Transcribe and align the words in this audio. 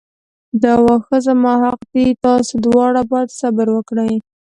دا 0.63 0.73
واښه 0.83 1.17
زما 1.27 1.53
حق 1.63 1.81
دی 1.93 2.05
تاسو 2.25 2.53
دواړه 2.65 3.01
باید 3.11 3.29
صبر 3.39 3.67
وکړئ. 3.71 4.13